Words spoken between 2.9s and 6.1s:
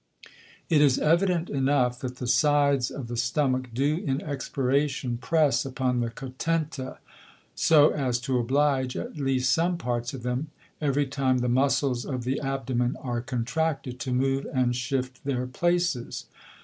the Stomach do in Expiration press upon the